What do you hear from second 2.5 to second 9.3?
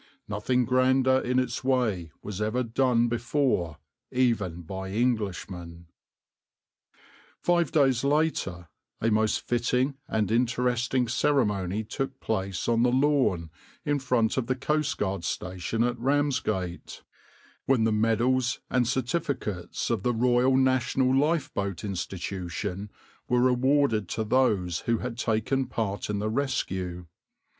done before, even by Englishmen."\par Five days later a